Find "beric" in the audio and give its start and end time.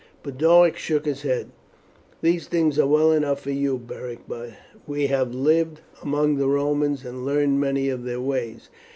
3.77-4.21